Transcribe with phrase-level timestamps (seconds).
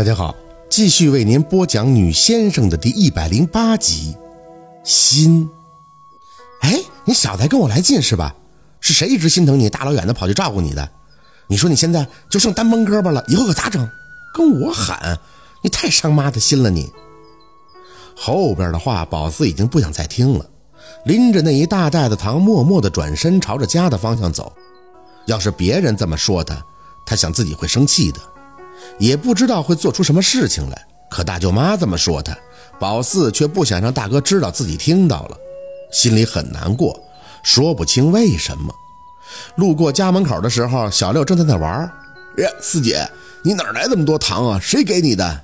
[0.00, 0.34] 大家好，
[0.70, 4.16] 继续为您播讲《女先生》的第一百零八集。
[4.82, 5.46] 心，
[6.62, 8.34] 哎，你小子还跟我来劲是吧？
[8.80, 10.90] 是谁一直心疼你，大老远的跑去照顾你的？
[11.48, 13.86] 你说你现在就剩单帮胳膊了，以后可咋整？
[14.32, 15.18] 跟我喊，
[15.62, 16.90] 你太伤妈的心了你。
[18.16, 20.46] 后边的话，宝四已经不想再听了，
[21.04, 24.50] 拎着那一大袋子糖，默默地转身朝着家的方向走。
[25.26, 26.56] 要是别人这么说他，
[27.04, 28.18] 他想自己会生气的。
[28.98, 32.36] 也不知道会做出什么事情来，可大舅妈这么说他，
[32.78, 35.36] 宝四却不想让大哥知道自己听到了，
[35.92, 36.98] 心里很难过，
[37.42, 38.72] 说不清为什么。
[39.56, 41.80] 路过家门口的时候，小六正在那玩。
[42.38, 43.08] 呀，四姐，
[43.42, 44.60] 你哪来这么多糖啊？
[44.60, 45.40] 谁给你的？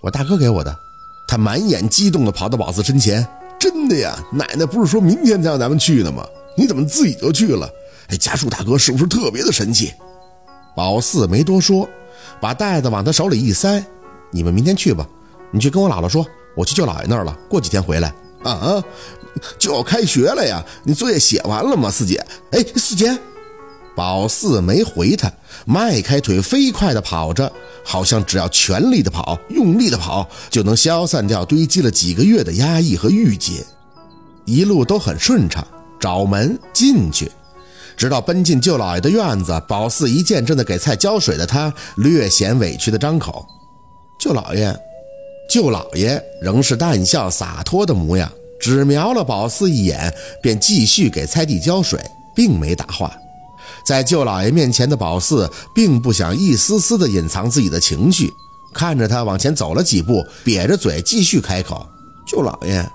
[0.00, 0.76] 我大哥给我的。
[1.28, 3.26] 他满眼激动地跑到宝四身前。
[3.58, 6.26] 真的呀，奶奶不是说明天才让咱们去的吗？
[6.56, 7.68] 你怎么自己就去了？
[8.08, 9.92] 哎，家树大哥是不是特别的神气？
[10.74, 11.88] 宝四没多说。
[12.40, 13.84] 把袋子往他手里一塞，
[14.30, 15.06] 你们明天去吧。
[15.52, 16.26] 你去跟我姥姥说，
[16.56, 18.14] 我去舅姥爷那儿了，过几天回来。
[18.42, 18.82] 啊，
[19.58, 20.64] 就要开学了呀！
[20.82, 22.24] 你作业写完了吗，四姐？
[22.52, 23.18] 哎，四姐，
[23.94, 25.30] 宝四没回他，
[25.66, 27.52] 迈开腿飞快地跑着，
[27.84, 33.62] 好像只要全力的跑，用力的跑，就能消散掉堆积了几个月的压抑和郁结。
[34.46, 35.62] 一路都很顺畅，
[36.00, 37.30] 找门进去。
[38.00, 43.46] 直到奔进舅老爷的院子，宝四一见正在给菜浇水的他，略显委屈的张口
[44.18, 44.74] ：“舅老爷。”
[45.50, 52.00] 舅老爷仍是淡笑洒脱的模样，只瞄了宝四一眼，便继续给菜地浇水，
[52.34, 53.14] 并没答话。
[53.84, 58.32] 在舅老爷面前的宝四，并不想一丝丝的隐藏自己的情绪，
[58.72, 61.86] 看着他往前走了几步，瘪着嘴继续开口
[62.26, 62.90] ：“舅老爷，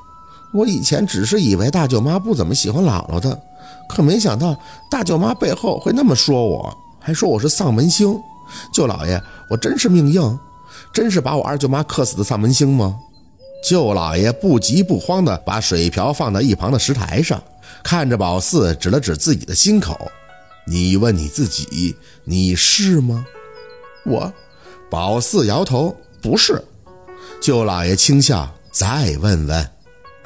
[0.56, 3.40] 我以前只是以为大舅妈不怎么喜欢姥姥的。”
[3.88, 4.58] 可没想到
[4.90, 8.20] 大舅妈背后会那么说我，还说我是丧门星。
[8.74, 10.40] 舅老爷，我真是命硬，
[10.92, 12.98] 真是把我二舅妈克死的丧门星吗？
[13.64, 17.42] 舅老爷不急不慌地把水瓢放在一旁的石台上，
[17.84, 20.12] 看着宝四，指了指自己的心口
[20.66, 23.24] ：“你问你自己，你是吗？”
[24.06, 24.34] 我，
[24.90, 26.64] 宝四摇头，不是。
[27.40, 29.70] 舅老爷轻笑：“再问问。”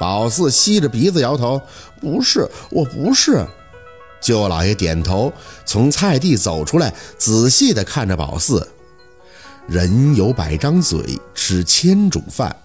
[0.00, 1.60] 宝四吸着鼻子摇头
[2.00, 3.46] ：“不是，我不是。”
[4.18, 5.30] 舅老爷点头，
[5.66, 8.66] 从菜地走出来，仔细地看着宝四。
[9.68, 12.56] 人有百张嘴，吃千种饭，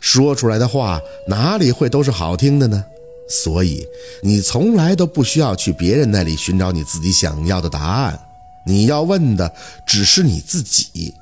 [0.00, 2.84] 说出来的话哪里会都是好听的呢？
[3.28, 3.86] 所以
[4.22, 8.20] 你从来都不需要去别人那里寻找你自己想要的答案，
[8.66, 9.50] 你要问的
[9.86, 11.14] 只是你自己。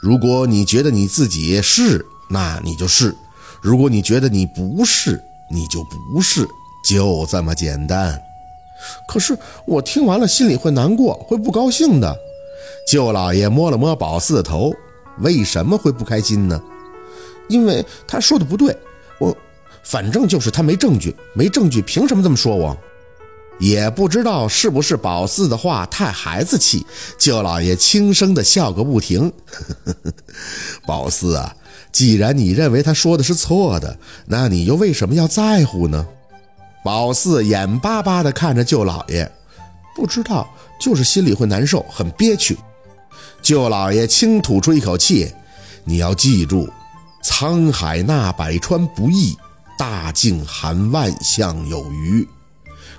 [0.00, 3.12] 如果你觉得你自己是，那你就是。
[3.60, 6.46] 如果你觉得你不是，你就不是，
[6.84, 8.20] 就这么简单。
[9.08, 9.36] 可是
[9.66, 12.16] 我听完了心里会难过，会不高兴的。
[12.86, 14.72] 舅老爷摸了摸宝四的头，
[15.18, 16.60] 为什么会不开心呢？
[17.48, 18.76] 因为他说的不对。
[19.18, 19.36] 我
[19.82, 22.76] 反正就是他没证据，没证据凭什么这么说我？
[23.58, 26.86] 也不知道是不是宝四的话太孩子气，
[27.18, 29.32] 舅老爷轻声的笑个不停。
[30.86, 31.56] 宝四啊。
[31.98, 36.06] 既然你认为他说的是错的，那你又为什么要在乎呢？
[36.84, 39.28] 宝四眼巴巴地看着舅老爷，
[39.96, 40.48] 不知道，
[40.80, 42.56] 就是心里会难受，很憋屈。
[43.42, 45.28] 舅老爷轻吐出一口气
[45.82, 46.70] ：“你要记住，
[47.24, 49.36] 沧海纳百川不易，
[49.76, 52.24] 大境含万象有余。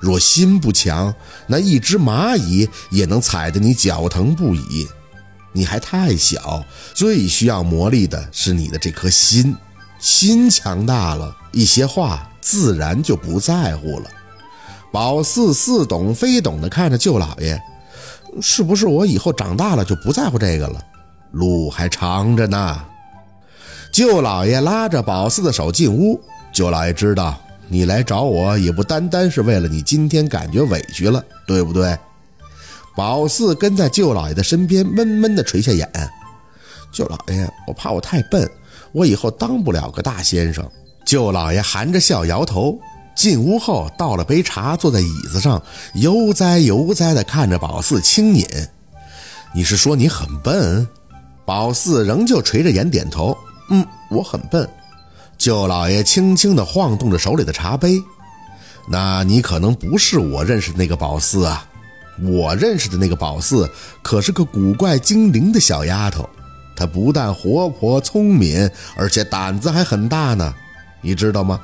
[0.01, 1.15] 若心不强，
[1.47, 4.85] 那一只蚂蚁也能踩得你脚疼不已。”
[5.51, 9.55] 你还太小，最需要磨砺的是你的这颗心。
[9.99, 14.05] 心强大了，一些话自然就不在乎了。
[14.91, 17.61] 宝四似懂非懂地看着舅老爷，
[18.41, 20.81] 是不是我以后长大了就不在乎这个了？
[21.31, 22.81] 路还长着呢。
[23.91, 26.19] 舅老爷拉着宝四的手进屋。
[26.53, 31.97] 舅老爷知道你来找我，也不单单是为了你今天感觉委屈了，对不对？
[32.99, 35.89] 宝四跟在舅老爷的身边，闷闷地垂下眼。
[36.91, 38.51] 舅老爷，我怕我太笨，
[38.91, 40.69] 我以后当不了个大先生。
[41.05, 42.77] 舅老爷含着笑摇头。
[43.15, 45.63] 进屋后，倒了杯茶，坐在椅子上，
[45.93, 48.45] 悠哉悠哉地看着宝四轻饮。
[49.53, 50.85] 你是说你很笨？
[51.45, 53.33] 宝四仍旧垂着眼点头。
[53.69, 54.69] 嗯，我很笨。
[55.37, 57.97] 舅老爷轻轻地晃动着手里的茶杯。
[58.89, 61.65] 那你可能不是我认识的那个宝四啊。
[62.23, 63.69] 我认识的那个宝四
[64.01, 66.27] 可是个古怪精灵的小丫头，
[66.75, 70.53] 她不但活泼聪明，而且胆子还很大呢。
[71.01, 71.61] 你知道吗？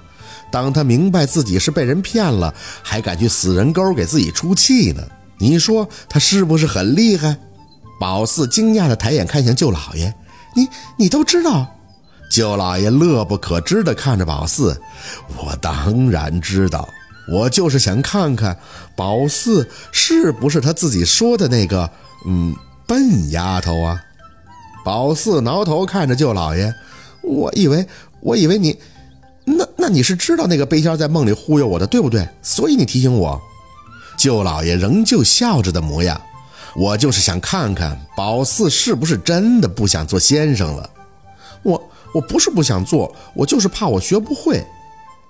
[0.52, 5.04] 当她明白自己是被人骗了，还敢去死人沟给自己出气呢。
[5.38, 7.38] 你说她是不是很厉害？
[8.00, 10.14] 宝四惊讶地抬眼看向舅老爷
[10.56, 10.68] ：“你
[10.98, 11.76] 你都知道？
[12.30, 14.82] 舅老爷乐不可支地看着宝四，
[15.38, 16.90] 我当然知道，
[17.28, 18.58] 我就是想看看
[18.96, 21.90] 宝四是不是他自己说的那个
[22.28, 22.56] 嗯
[22.88, 24.02] 笨丫头啊。
[24.84, 26.74] 宝四挠头看着舅老爷，
[27.24, 27.88] 我以为
[28.22, 28.80] 我以为你，
[29.44, 32.28] 那那你是知道那个背仙在梦里忽悠我的，对不对？
[32.42, 33.42] 所以你提醒我。
[34.18, 36.22] 舅老爷仍旧笑着的模样，
[36.76, 40.90] 我就是想看看宝四是不是真的不想做先生了。
[41.64, 41.90] 我。
[42.14, 44.66] 我不是不想做，我就是怕我学不会。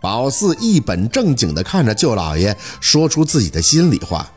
[0.05, 4.31] 宝四一本正经地看着舅老爷，说出自己的心里话。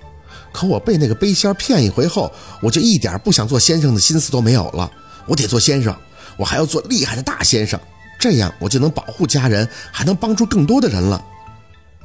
[0.50, 2.32] 可我被那个背仙骗一回后，
[2.62, 4.90] 我就一点不想做先生的心思都没有了。
[5.26, 5.94] 我得做先生，
[6.38, 7.78] 我还要做厉害的大先生，
[8.18, 11.22] 这样我就能保护家人，还能帮助更多的人了。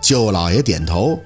[0.02, 1.18] 舅老爷点头，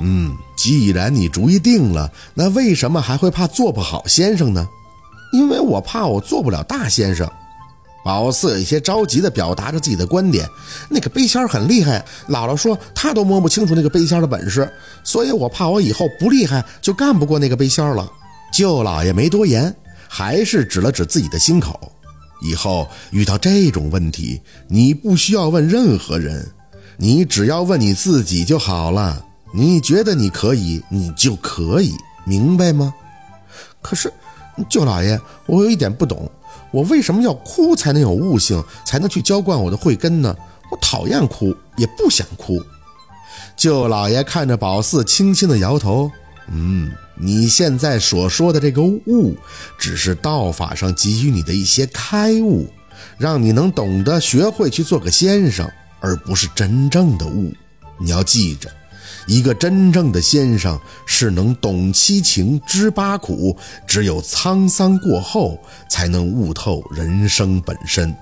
[0.00, 4.66] 嗯，既然你主意定了，那为什么还会怕做不好先生呢？
[5.32, 7.30] 因为我怕我做不了大先生。
[8.02, 10.48] 宝四有些着急地表达着自己的观点
[10.88, 14.70] ：“那个背仙很厉害，姥姥说他都摸不清楚那个背仙的本事，
[15.04, 18.10] 所以我怕我以后不厉害就干不过那个背仙了。”
[18.52, 19.74] 舅老爷没多言，
[20.08, 21.92] 还是指了指自己的心口
[22.42, 26.50] ：“以后遇到这种问题，你不需要问任何人，
[26.96, 29.24] 你只要问你自己就好了。
[29.52, 31.94] 你觉得你可以，你就可以，
[32.24, 32.94] 明白吗？”
[33.82, 34.12] 可是，
[34.68, 36.30] 舅老爷，我有一点不懂。
[36.70, 40.36] 我为什么要哭才能有悟性，才能去浇灌我的慧根呢？
[40.70, 42.62] 我讨厌哭，也不想哭。
[43.56, 46.10] 舅老爷看着宝四，轻轻的摇头
[46.52, 49.36] ：“嗯，你现在所说的这个悟，
[49.78, 52.68] 只是道法上给予你的一些开悟，
[53.18, 55.70] 让你能懂得学会去做个先生，
[56.00, 57.52] 而不是真正的悟。
[57.98, 58.70] 你要记着。”
[59.26, 63.56] 一个真正的先生是能懂七情知八苦，
[63.86, 65.58] 只有沧桑过后，
[65.88, 68.14] 才能悟透人生本身，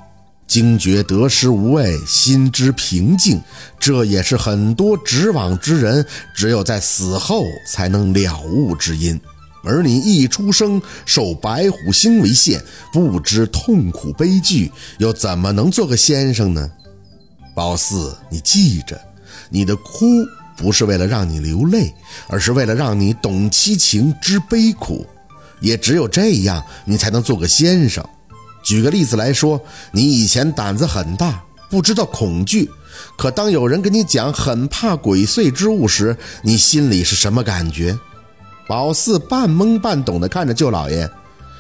[0.47, 3.41] 惊觉得失无畏，心之平静。
[3.79, 6.05] 这也是很多执往之人
[6.35, 9.19] 只有在死后才能了悟之因。
[9.65, 12.63] 而你一出生受白虎星为限，
[12.93, 16.71] 不知痛苦悲剧，又怎么能做个先生呢？
[17.55, 19.01] 宝四，你记着，
[19.51, 20.07] 你的哭。
[20.59, 21.95] 不是为了让你流泪，
[22.27, 25.07] 而是为了让你懂七情之悲苦。
[25.61, 28.05] 也只有这样，你才能做个先生。
[28.63, 29.61] 举个例子来说，
[29.93, 32.69] 你以前胆子很大，不知道恐惧，
[33.17, 37.99] 可当有人跟你讲很怕鬼祟之物时，你心里是什么感觉？
[38.67, 41.09] 宝四半懵半懂地看着舅老爷，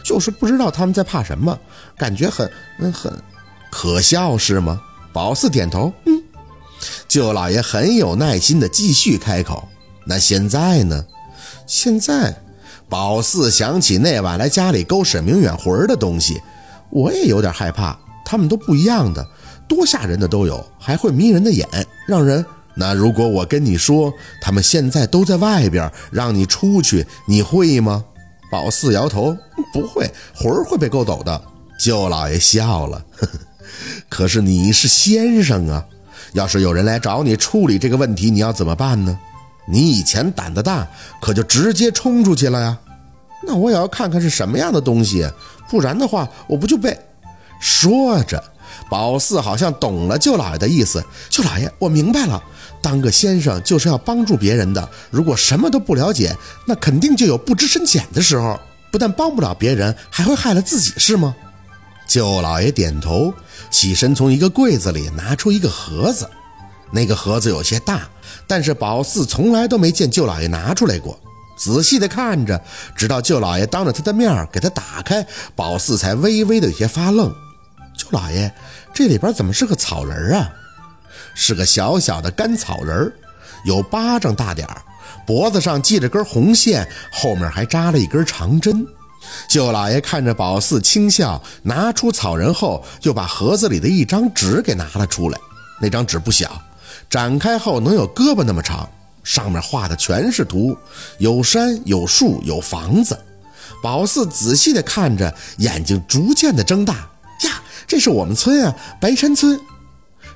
[0.05, 1.59] 就是不知道他们在怕什么，
[1.97, 2.51] 感觉很
[2.93, 3.13] 很
[3.71, 4.81] 可笑是吗？
[5.13, 6.23] 宝四点头，嗯。
[7.09, 9.67] 舅老爷很有耐心地继续开口
[10.05, 11.07] ：“那现在呢？
[11.67, 12.37] 现在，
[12.87, 16.41] 宝四想起那晚来家里勾沈明远魂的东西，
[16.91, 17.99] 我也有点害怕。
[18.27, 19.27] 他们都不一样的，
[19.67, 21.67] 多吓人的都有，还会迷人的眼，
[22.07, 22.45] 让人……
[22.75, 24.13] 那如果我跟你说，
[24.43, 28.05] 他们现在都在外边，让你出去，你会吗？”
[28.53, 29.35] 宝四摇头
[29.73, 31.43] ：“不会，魂会被勾走的。”
[31.81, 33.39] 舅老爷笑了：“呵呵，
[34.11, 35.87] 可是你是先生啊。”
[36.39, 39.19] 要是有人来找你处理这个问题，你要怎么办呢？
[39.67, 40.87] 你以前胆子大，
[41.21, 42.79] 可就直接冲出去了呀。
[43.45, 45.29] 那我也要看看是什么样的东西，
[45.69, 46.97] 不然的话，我不就被……
[47.61, 48.43] 说着，
[48.89, 51.05] 宝四好像懂了舅老爷的意思。
[51.29, 52.41] 舅老爷，我明白了，
[52.81, 54.89] 当个先生就是要帮助别人的。
[55.11, 56.33] 如果什么都不了解，
[56.65, 58.59] 那肯定就有不知深浅的时候，
[58.93, 61.35] 不但帮不了别人，还会害了自己，是吗？
[62.09, 63.33] 舅老爷点头，
[63.71, 66.29] 起身从一个柜子里拿出一个盒子。
[66.91, 68.09] 那个盒子有些大，
[68.47, 71.21] 但是宝四从来都没见舅老爷拿出来过。
[71.59, 72.59] 仔细的看着，
[72.97, 77.29] 直到舅老爷当着他的面给他打开，宝四才微微的有些发愣。
[77.95, 78.51] 舅老爷，
[78.95, 80.49] 这里边怎么是个草人啊？
[81.35, 83.13] 是个小小的干草人，
[83.65, 84.67] 有巴掌大点，
[85.27, 88.87] 脖子上系着根红线，后面还扎了一根长针。
[89.49, 95.41] 舅老爷看着宝四轻笑，拿出草人后，就把盒子里的一张纸给拿了出来。
[95.81, 96.61] 那张纸不小，
[97.09, 98.87] 展开后能有胳膊那么长，
[99.25, 100.77] 上面画的全是图，
[101.17, 103.19] 有山有树有房子。
[103.83, 106.95] 宝四仔细的看着，眼睛逐渐的睁大。
[107.45, 109.59] 呀，这是我们村啊，白山村。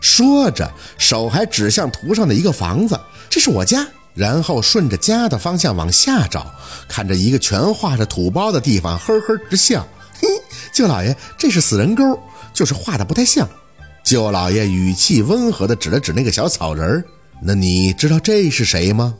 [0.00, 3.86] 说着，手还指向图上的一个房子，这是我家。
[4.14, 6.54] 然后顺着家的方向往下找，
[6.88, 9.86] 看着一个全画着土包的地方，呵呵直笑。
[10.20, 10.28] 嘿，
[10.72, 12.02] 舅老爷，这是死人沟，
[12.52, 13.48] 就是画的不太像。
[14.04, 17.04] 舅老爷语气温和地指了指那个小草人儿。
[17.40, 19.14] 那你知道这是谁吗？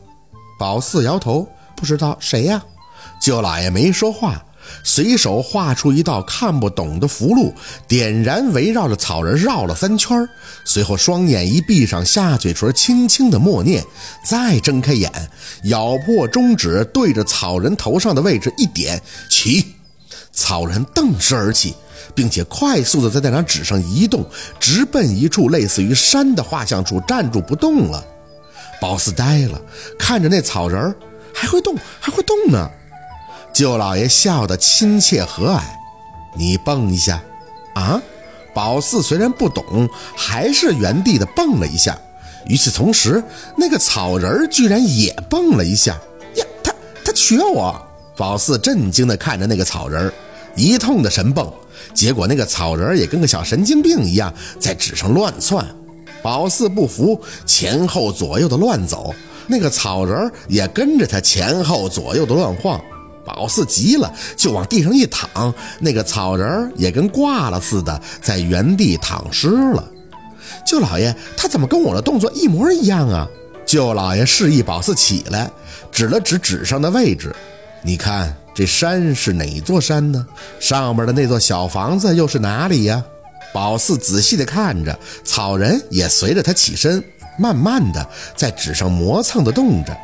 [0.59, 2.63] 宝四摇头，不知道谁呀。
[3.19, 4.45] 舅老爷没说话，
[4.83, 7.53] 随手画出一道看不懂的符箓，
[7.87, 10.27] 点燃，围绕着草人绕了三圈
[10.65, 13.83] 随后双眼一闭上，下嘴唇轻轻的默念，
[14.25, 15.11] 再睁开眼，
[15.63, 19.65] 咬破中指，对着草人头上的位置一点，起。
[20.31, 21.75] 草人瞪视而起，
[22.15, 24.25] 并且快速的在那张纸上移动，
[24.59, 28.03] 直奔一处类似于山的画像处站住不动了。
[28.81, 29.61] 宝四呆了，
[29.97, 30.93] 看着那草人
[31.33, 32.67] 还会动，还会动呢。
[33.53, 35.61] 舅老爷笑得亲切和蔼
[36.35, 37.21] ：“你蹦一下，
[37.75, 38.01] 啊！”
[38.51, 41.97] 宝四虽然不懂，还是原地的蹦了一下。
[42.45, 43.23] 与此同时，
[43.55, 45.93] 那个草人居然也蹦了一下。
[46.35, 46.73] 呀，他
[47.05, 47.79] 他学我！
[48.17, 50.11] 宝四震惊地看着那个草人，
[50.55, 51.51] 一通的神蹦，
[51.93, 55.65] 结果那个草人也跟个小神经病一样在纸上乱窜。
[56.21, 59.13] 宝四不服，前后左右的乱走，
[59.47, 62.79] 那个草人也跟着他前后左右的乱晃。
[63.25, 69.83] 宝四急了，就往地上一躺，那个草人也跟挂了似的，在原地躺尸了。
[70.65, 73.27] 舅老爷，他怎么跟我的动作一模一样啊？
[73.65, 75.49] 舅老爷示意宝四起来，
[75.91, 77.35] 指了指纸上的位置。
[77.81, 80.25] 你看这山是哪座山呢？
[80.59, 83.03] 上面的那座小房子又是哪里呀？
[83.53, 87.03] 宝四仔细地看着，草人也随着他起身，
[87.37, 89.95] 慢慢的在纸上磨蹭的动着。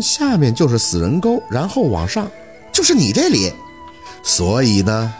[0.00, 2.30] 下面就是死人沟，然后往上
[2.78, 3.52] 就是你这里。
[4.22, 5.12] 所以呢，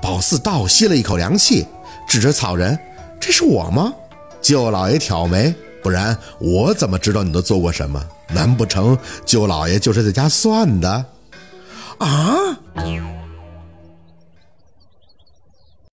[0.00, 1.66] 宝四倒吸了一口凉气，
[2.06, 2.78] 指着草人
[3.18, 3.92] ：“这是我吗？”
[4.40, 8.00] 舅老爷挑眉：“不然我怎么知道你都做过什么？
[8.28, 8.96] 难不成
[9.26, 11.04] 舅老爷就是在家算的？”
[11.98, 12.56] 啊！